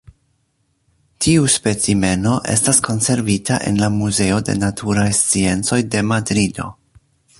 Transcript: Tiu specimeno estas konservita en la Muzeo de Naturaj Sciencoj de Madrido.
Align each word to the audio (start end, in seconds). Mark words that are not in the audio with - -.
Tiu 1.25 1.43
specimeno 1.55 2.33
estas 2.53 2.79
konservita 2.87 3.59
en 3.73 3.77
la 3.83 3.91
Muzeo 3.99 4.41
de 4.49 4.57
Naturaj 4.65 5.07
Sciencoj 5.19 5.81
de 5.97 6.03
Madrido. 6.15 6.67